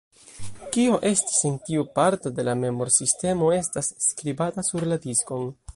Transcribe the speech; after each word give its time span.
Kio 0.75 0.95
estis 1.09 1.41
en 1.49 1.59
tiu 1.67 1.85
parto 1.99 2.33
de 2.39 2.47
la 2.49 2.57
memor-sistemo 2.65 3.55
estas 3.63 3.95
skribata 4.09 4.69
sur 4.73 4.93
la 4.93 5.01
diskon. 5.07 5.51